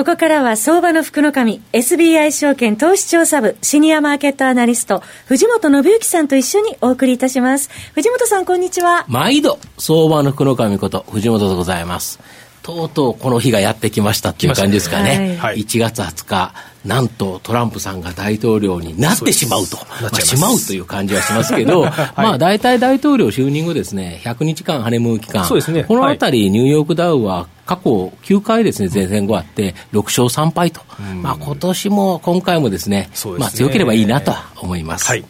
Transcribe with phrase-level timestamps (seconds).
[0.00, 7.68] ここからは相場の福の神、SBI 証券投資調査部シニアマーケットアナリスト、藤本信之さんと一緒にお送りいたします。
[7.92, 9.04] 藤本さん、こんにちは。
[9.08, 12.18] 毎度、相場の福の神こと、藤本でございます。
[12.62, 15.36] とうとうこの日がやってきましたっていう感じですかね。
[15.38, 16.54] はい、1月20日、
[16.86, 30.80] なんとトランプさんが大統領になってしまうと、まあ、しまうという感じはしますけど、 はい、まあ大体大統領就任後ですね、100日間ハネムーン期間、そうですね、このあたり、ニューヨークダウは過去9回ですね、前線後あって、6勝3敗と、
[31.22, 33.38] まあ今年も今回もですね、すね。
[33.38, 35.06] まあ強ければいいなと思います。
[35.06, 35.24] はい。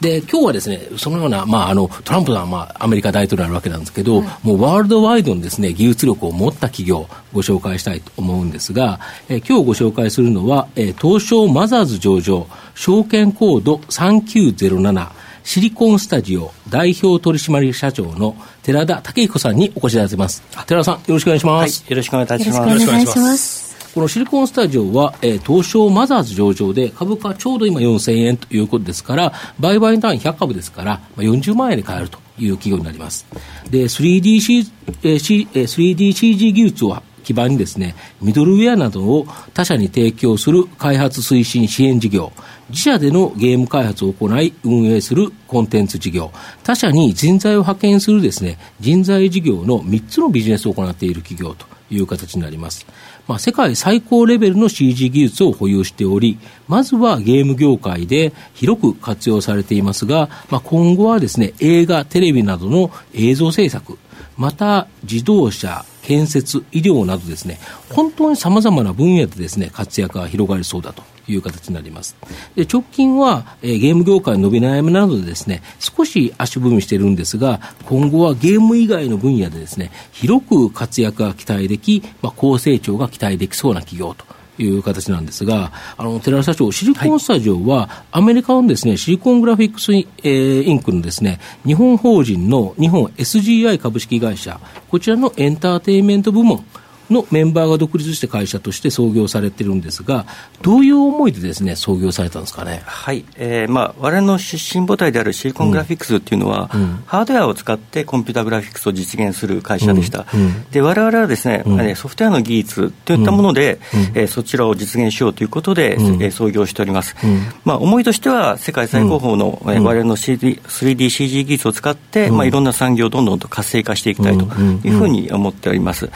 [0.00, 15.10] で、今日はですね、そのような、まあ、あの、トランプさんは、まあ、アメリカ大統領になるわけなんですけど、はい、もうワールドワイドのですね、技術力を持った企業をご紹介したいと思うんですが、え今日ご紹介するのは、え東証マザーズ上場、証券コード3907、
[15.44, 20.42] シリコンスタジオ代表取締社長の寺田武彦さんにお越しいただいてます。
[20.66, 21.82] 寺田さん、よろしくお願いします。
[21.82, 22.58] はい、よろしくお願いいたします。
[22.60, 23.92] よろしくお願いします。
[23.94, 33.26] このシリコンスタジオは、えー、東証マザーズ上場で、株価ちょうど今4000円ということですから、売買単位100株ですから、まあ、40万円で買えるという企業になります。
[33.70, 34.70] で、3DC、
[35.02, 42.32] えー C えー、3DCG 技術を基盤にですね、ミドルウェアなどを他社に提供する開発推進支援事業、
[42.70, 46.32] 自社でのゲーム開発を行い運営するコンテンツ事業、
[46.64, 52.86] 他社に人材を派遣するですね、人材事業の3つのビジネスを行っている企業という形になります。
[53.28, 63.98] まあ、世界最高レベルの CG 技術を保有しており、まずはゲーム業界で広く活用されていますが、まあ、今後はですね、映画、テレビなどの映像制作、
[64.36, 67.58] また自動車、建設、医療などですね、
[67.90, 72.16] 本当に様々な分野でですね、活躍が広がりそうだという形になります。
[72.54, 84.41] で直近は、えー、ゲーム業界の伸び悩みなどでですね、少し足踏みしているんですが、今後はゲーム以外の分野でですね、広く活躍が期待でき、まあ、高成長が期待できそうな企業と。
[84.58, 96.64] いう形なんですが、あの、寺田社長、シリコンスタジオは、アメリカのですね、シリコングラフィックスイ,、えー、インクのですね、日本法人の日本 SGI 株式会社、こちらのエンターテインメント部門、
[97.12, 100.26] のメンバーが独立して会社として創業されてるんですが、
[100.62, 102.82] どういう思いでですね創業されたんですかね？
[102.84, 110.26] はい、えー、まあ我々の出身母体であるシリコングラフィックスっていうのは、うん、ハードウェアを使ってコンピュータグラフィックスを実現する会社でした。
[110.34, 110.40] うん。
[110.40, 117.16] うん、で我々はですね、うん、ソフトウェアの技術といったもので、うん、えー、そちらを実現しようということで、うん、えー、創業しております。
[117.64, 124.44] まあ思いとしては世界最高峰の、うん、えー、我々の 3DCG 技術を使って、まあいろんな産業をどんどんと活性化していきたいと
[124.86, 126.10] いうふうに思っております。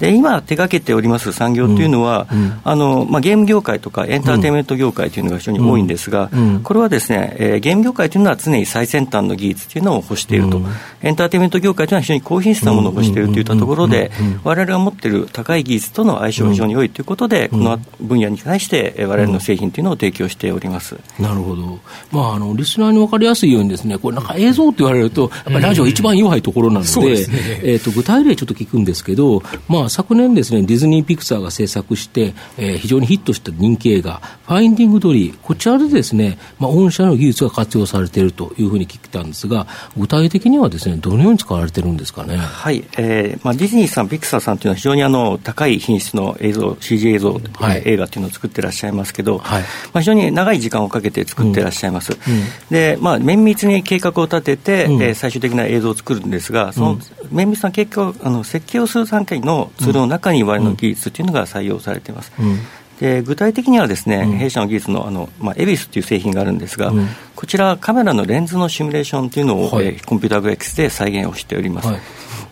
[0.00, 2.26] で今手掛けております産業というのは、
[2.64, 6.30] あのまあ、ゲーム業界とかエンターテインメント業界というのが非常に多いんですが、
[6.64, 10.60] これはですね、えー、ゲーム業界というのは常に最先端の技術というのを欲していると、
[11.02, 14.10] エンターテインメント業界というのは非常に高品質なものを欲しているといったところで、
[14.42, 21.78] われわれが持っている高い技術との相性が非常に良いということで、この分野に対して、われわれの製品というのを提供しております、なるほど、
[22.10, 27.26] まあ、あのリスナーに分かりやすいようにですね、これなんか映像って言われると、やっぱりラジオ一番弱いところなので、ね。
[27.62, 39.66] えーと、具体例ちょっと聞くんですけど、まあ、昨年ですね、ディズニー・ピクサーが制作して、えー、非常にヒットした人気映画、ファインディングドリー、こちらでですね、まあ、御社の技術が活用されているというふうに聞いたんですが、
[39.96, 42.36] 具体的にはですね、どのように使われてるんですかね？
[42.36, 52.12] はい、えーまあ、ディズニーさん、ピクサーさんというのは非常にあの高い品質の映像、CG 映像、はい、映画というのを作ってらっしゃいますけど、はい、まあ、非常に長い時間をかけて作ってらっしゃいます。
[52.12, 52.34] うん。
[52.34, 56.98] うん、で、まあ、綿密に計画を立てて、うん、えー、最終的な映像を作るんですが、その
[57.30, 62.32] 綿密な計画あの設計をする段階のツールの中に我々の技術というのが採用されています。
[62.38, 62.58] うん。
[62.98, 71.88] で具体的にはですね、うん、弊社の技術のあの、まあ、エビスという製品があるんですが、うん、こちらカメラのレンズのシミュレーションというのを、はい、えー、コンピューターグラフィックスで再現をしております。
[71.88, 72.00] はい、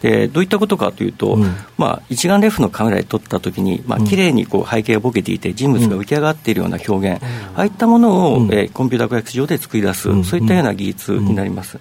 [0.03, 7.23] でどういったことかというと、うん、まあ、一眼レフのカメラで撮ったときに、まあ綺麗にこう背景がぼけていて、人物が浮き上がっているような表現、
[7.57, 11.81] ああいったものを、えー、コンピューターグラフィックス上で作り出す、そういったような技術になります。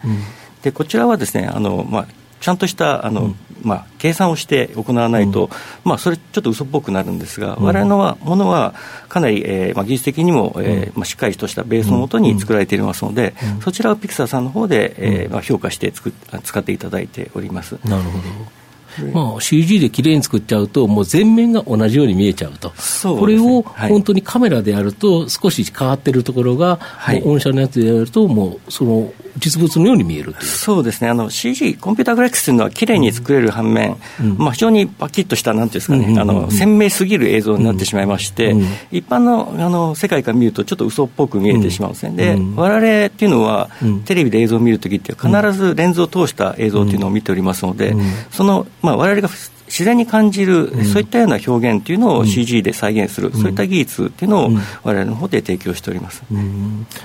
[0.63, 2.07] でこちらはですねあの、まあ
[2.42, 5.50] ちゃんとしたあの、うん、まあ、計算をして行わないと、うん、
[5.83, 8.75] まあ、それちょっと嘘っぽくなるんですが、われわれのものは
[9.09, 16.13] かなり、えーまあ、技術的にも、えーまあ、しっかりとしたベースのもとに作られていますので、そちらをピクサーさんの方で、えーまあ、評価してつく
[16.44, 17.77] 使っていただいております。
[17.83, 18.65] なるほど。
[19.12, 31.10] まあ、CG できれいに作っちゃうと、もう全面が同じように見えちゃうと、うね、これを本当にカメラでやると、少し変わってるところが、はい、御社のやつでやると、もうその実物のように見えるそうですね。
[31.10, 43.70] あの CG コンピューターグラフィックスというのは綺麗に作れる反面、うん、まあ、非常にパキッとしたなんていうんですかね、あの鮮明すぎる映像になってしまいまして、うん、一般のあの世界から見るとちょっと嘘っぽく見えてしまうんですね、で我々っていうのは、
[44.06, 47.96] テレビで映像を見るときって必ずレンズを通した映像っていうのを見ておりますので、
[48.32, 49.30] その、まあ、我々が
[49.67, 54.51] 自然に感じる、そういったような表現というのを CG で再現する、そういった技術っていうのを
[54.83, 56.23] 我々の方で提供しております、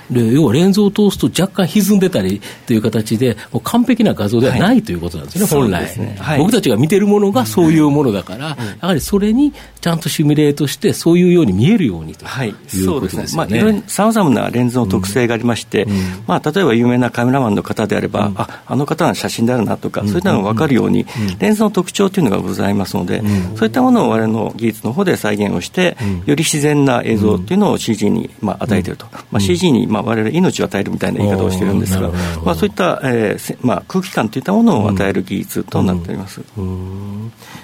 [0.09, 6.17] で要はレンズを通すと若干歪んでたりという形で、もう完璧な画像ではないということなんですね、はい、本来、ね。
[6.19, 13.83] はい、僕たちが見てるものがそういうものだから、やはりそれにちゃんとシミュレートして、そういうように見えるようにということですよね。
[13.87, 15.87] さまざ、まなレンズの特性がありまして、
[16.27, 21.05] まあ、例えば有名なカメラマンの方であれば、ああの方の写真であるなとか、そういったのが分かるように、
[21.39, 23.21] レンズの特徴というのがございますので、
[23.55, 32.09] そういったものを我々の技術の方で再現をして、より自然な映像というのを CG にまあ与えていると、まあ、CG にまあ我々命を与えるみたいな言い方をしているんですが、
[32.43, 36.41] まあ、そういった、えーまあ、空気感といったものを与える技術となっております。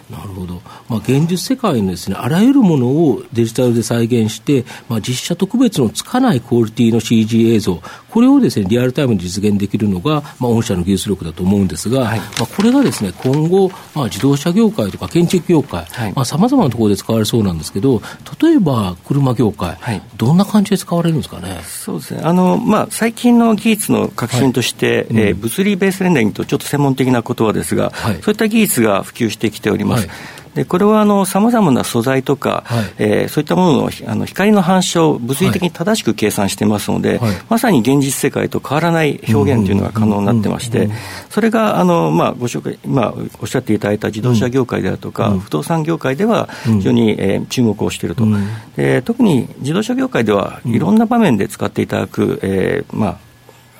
[0.09, 15.85] なるほど、まあ、現実世界のです、ね、あらゆるものをデジタルで再現して、まあ、実写特別のつかないクオリティの CG 映像、これをです、ね、リアルタイムに実現できるのが、まあ、御社の技術力だと思うんですが、はい、まあ、これがです、ね、今後、まあ、自動車業界とか建築業界、
[16.25, 18.01] さまざ、まなところで使われそうなんですけど、
[18.41, 21.61] 例えば車業界、はい、どんな感じで使われるんですかね？
[21.63, 22.21] そうですね。
[22.23, 30.07] あの、まあ、最近の技術の革新として、はいうん、えー、物理ベースレンダリングとちょっと専門的な言葉ですが、そういった技術が普及してきております。
[30.07, 30.15] はい
[30.57, 40.89] でこれはさまざまな素材とか、はい、えー、そういったもののあの光の反射を物理的に正しく計算してますので、はい、まさに現実世界と変わらない表現というのが可能になってまして、
[41.29, 53.17] それがあの、まあ、ご紹介、今おっしゃっていただいた自動車業界であるとか、うん、不動産業界では非常に、えー、注目をしていると、うん、で、特に自動車業界ではいろんな場面で使っていただく、えーまあ、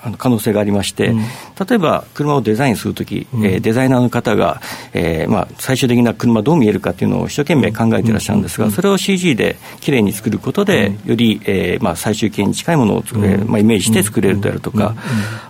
[0.04, 1.24] あの可能性がありまして、うん、
[1.58, 4.60] 例えば車をデザインするとき、うん、えー、デザイナーの方が、
[4.92, 14.94] えーまあ、最終的な車どう見えるかっていうのを一生懸命考えていらっしゃるんですが、それを CG できれいに作ることで、より、えーまあ、最終形に近いものを作れ、まあ、イメージして作れるであるとか、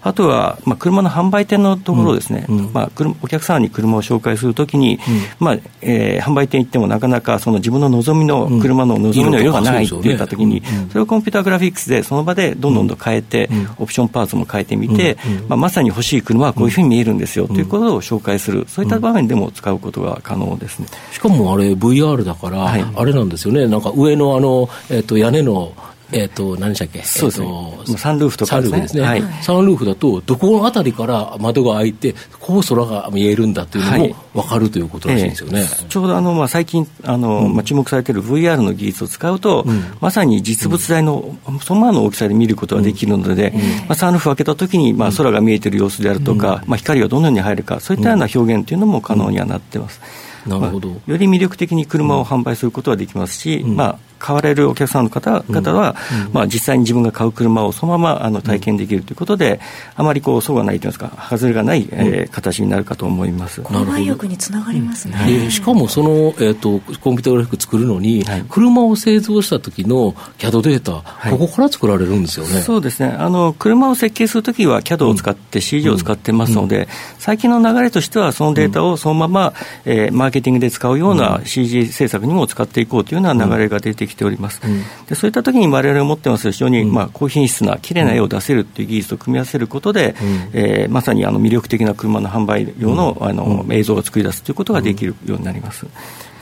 [0.02, 2.90] あとは、まあ、車の販売店のところですね、まあ、
[3.22, 4.98] お客様に車を紹介するときに、
[5.38, 15.18] まあえー、販売店行ってもなかなかその自分の望みの車の望みの色がないって言ったときに、それをコンピューターグラフィックスでその場でどんどんどん変えて、オプションパーツも変えてみて、
[15.48, 25.72] まあ、まさに欲しい車はこういうふうに見えるんですよ、ということを紹介する、そういった場面でも使うことが可能ですね、しかもあれ、VR だから、はい、あれなんですよね、なんか上のあの、えー、と屋根の
[26.12, 27.02] えっ、ー、と、何でしたっけ？
[27.02, 27.46] そうですね。
[27.46, 28.78] えー、サンルーフとかですね。
[28.78, 29.02] サンルーフですね。
[29.02, 35.60] はい、サンルーフだと、どこのあたりから窓が開いて、こう空が見えるんだというのも分かるということらしいんですよね。
[35.60, 43.52] えー、ちょうどあの、まあ、最近、あの、うん、まあ、注目されている VR の技術を使うと、うん、まさに実物大の、うん、そのままの大きさで見ることができるので、
[43.86, 50.00] まあ、サンルーフを開けたときに、まあ、空が見えている様子であるとか、まあ、光がどのように入るか、そういったような表現というのも可能にはなってます。
[50.46, 59.60] なるほど、まあ、より魅力的に車を販売することはできますし、まあ、買われるお客さんの方々は、うん、まあ、実際に自分が買う車をそのままあの体験できるということで、
[59.94, 63.60] あまりこう、そうがないといいますか、外れがない、えー、形になるかと思います。
[63.62, 65.16] 購買欲につながりますね。
[65.26, 72.60] でしかも、その、えーと、コンピュータグラフィック作るのに、はい、車を製造した時の CAD データ、はい、ここから作られるんですよね。
[72.60, 73.08] そうですね。
[73.08, 76.88] あの、車を設計するときは CAD を使って CG を使ってますので、
[77.18, 79.52] 最近の流れとしては、そのデータをそのまま、
[79.84, 84.60] えー、マーケティングで使うような CG 制作にも使っていこうというような流れが出てきております。
[84.64, 84.82] うん。
[85.06, 95.86] でそういった時に我々が持ってます非常に、まあ、高品質な綺麗な絵を出せるっていう技術と組み合わせることで、うん、えー、まさにあの魅力的な車の販売用の,、あの映像を作り出すということができるようになります。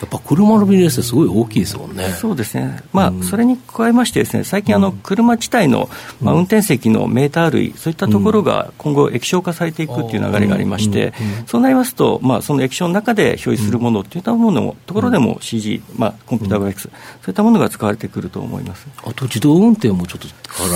[0.00, 2.11] やっぱ車のビジネスすごい大きいですもんね。
[2.11, 2.82] そうですね。
[2.92, 5.88] まあ、それに加えましてですね、最近あの、車自体の、
[6.20, 11.14] まあ、運転席のメーター類、そういったところが今後液晶化されていくっていう流れがありまして、
[11.46, 16.85] そうなりますと、まあ、その液晶の中で表示するものっていったもののところでも CG、まあ、コンピューターグラフィックス、
[17.23, 18.87] そういったものが使われてくると思います。
[19.05, 20.29] あと自動運転もちょっと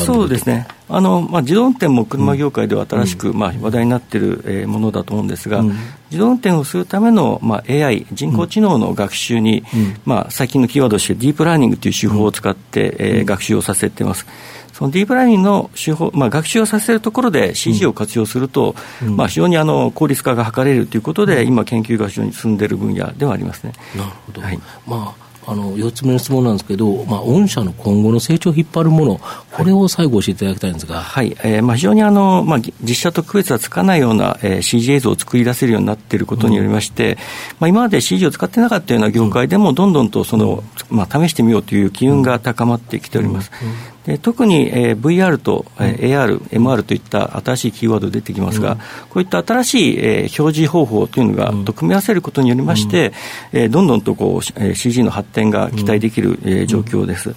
[0.04, 0.66] そうですね。
[0.88, 5.62] あの、まあ、自動運転も車業界では新しく、まあ、話題になっている、えー、ものだと思うんですが、
[6.10, 9.64] 自動運転をするための、まあ、AI、人工知能の学習に、
[10.04, 14.26] まあ、最近のキーワードとしてディープラーニングという手法を使って、えー、学習をさせています。
[14.72, 23.72] そのディープラーニングの手法、まあ、学習をさせるところで CG を活用すると、うん、まあ、非常にあの効率化が図れるということで、今、研究が非常に進んでいる分野ではありますね。
[23.96, 24.58] なるほど、はい。
[24.86, 29.20] まああの4つ目の質問なんですけど、まあ、御社の今後の成長を引っ張るもの、
[29.52, 37.18] これを最後教えていただきたいんですが、はい、えーまあ、非常にあの、まあ、実写と区別はつかないような、えー、CG 映像を作り出せるようになっていることによりまして、うん、
[37.60, 43.50] まあ、今まで CG を使ってなかったような業界でも、どんどんとその、まあ、試してみようという機運が高まってきております。
[43.62, 43.68] うん。
[43.68, 43.74] うん
[44.06, 48.84] で特に、えー、VR と、えー、AR、MR といった新しいキーワード出てきますが、うん、こ
[49.16, 53.12] ういった新しい、えー、表示方法というのが、と組み合わせることによりまして、
[53.52, 57.34] うん、えー、どんどんとこう、えー、CG の発展が期待できる、えー、状況です。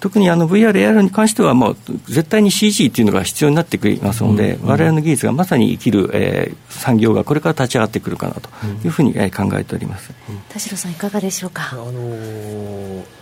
[0.00, 1.76] 特にあの VR、AR に関しては、もう
[2.06, 8.48] 絶対に CG というのが必要になってくりますので、われわれの技術がまさに生きる、えー、産業がこれから立ち上がってくるかなと
[8.82, 10.10] いうふうに、えー、考えております、
[10.48, 11.68] 田代さん、いかがでしょうか？
[11.72, 13.19] あのー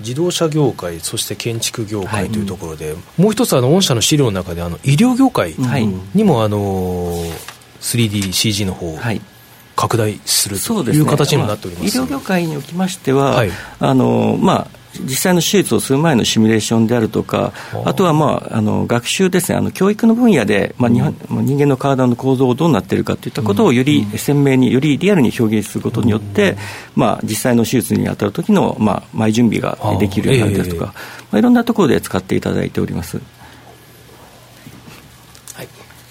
[0.00, 5.54] 自動車業界、そして建築業界というところで、はい、もう一つ、あの御社の資料の中で、あの医療業界
[6.14, 7.12] にも、あの
[7.80, 9.20] 3DCG の方、はい。
[9.76, 17.52] 拡大するという形にもなっております、ねまあ、医療業界におきましては、はい、あのまあ、実際の手術をする前のシミュレーションであるとか、
[17.84, 26.56] あとは、まあ、あの学習ですね、あの教育の分野で、まあ日本、うん、人間の体の構造をどうなっているかといったことをより鮮明に、よりリアルに表現することによって、
[26.96, 30.92] まあ、実際の手術に当たる時の、まあ、前準備ができるようになるとか、ま
[31.32, 33.20] あ、いろんなところで使っていただいております。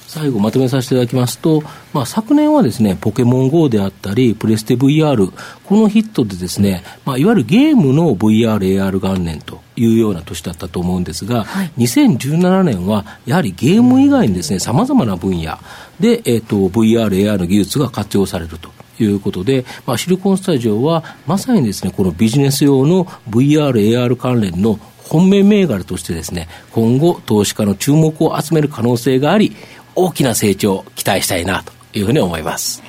[0.09, 1.61] 最後まとめさせていただきますと、
[1.93, 5.31] まあ、昨年はですね、ポケモン GO であったり、プレステ VR、
[5.65, 15.59] このヒットでですね、まあ、いわゆるゲームの VR、AR 元年というような年だったと思うんですが、はい、2017年はやはりゲーム以外にですね、さまざまな分野
[15.99, 18.71] で、えっ、ー、と、VR、AR の技術が活用されると。
[19.01, 24.77] いうことで、まあ、シリコンスタジオはまさにですね、このビジネス用の VR、AR 関連の
[25.09, 29.55] 本命銘柄としてですね、今後投資家の注目を集める可能性があり、
[29.95, 32.83] 大きな成長を期待したいなというふうに思います。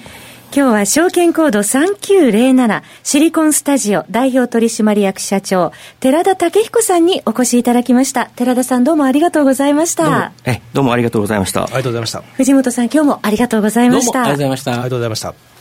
[0.53, 8.27] 今日は証券コード3907シリコンスタジオ代表取締役社長寺田武彦さんにお越しいただきました。
[8.35, 10.33] 寺田さんどうもありがとうございました。
[10.45, 11.63] えどうもありがとうございました。
[11.63, 12.23] ありがとうございました。
[12.35, 14.23] 藤本さん今日もありがとうございました。
[14.23, 14.73] ありがとうございました。
[14.73, 15.60] ありがとうございました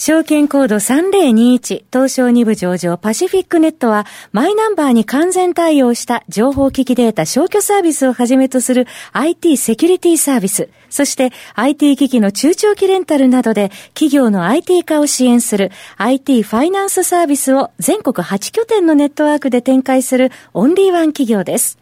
[0.00, 21.76] 証券コード3021東証2部上場パシフィックネットはマイナンバーに完全対応した情報機器データ消去サービスをはじめとする IT セキュリティサービス、そして IT 機器の中長期レンタルなどで企業の IT 化を支援する IT ファイナンスサービスを全国8拠点のネットワークで展開するオンリーワン企業です。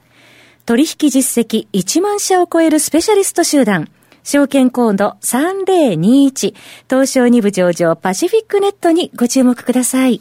[0.64, 3.90] 取引実績1万社を超えるスペシャリスト集団、
[4.26, 6.54] 証券コード3021
[6.90, 10.21] 東証2部上場パシフィックネットにご注目ください。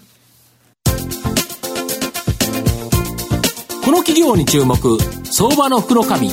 [3.83, 4.77] この企業に注目、
[5.23, 6.29] 相場の袋紙。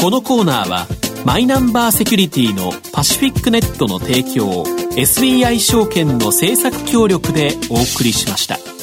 [0.00, 0.86] このコーナーは、
[1.26, 4.64] マイナンバーセキュリティのパシフィックネットの提供
[4.96, 8.79] SBI 証券の政策協力でお送りしました。